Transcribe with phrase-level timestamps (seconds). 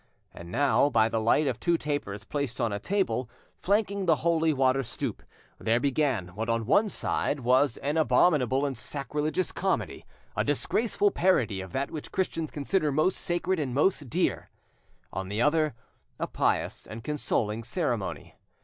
[0.33, 4.51] And now, by the light of two tapers placed on a table, flanking the holy
[4.51, 5.21] water stoup,
[5.59, 11.61] there began what on one side was an abominable and sacrilegious comedy, a disgraceful parody
[11.61, 14.49] of that which Christians consider most sacred and most dear;
[15.13, 15.75] on the other,
[16.17, 18.37] a pious and consoling ceremony.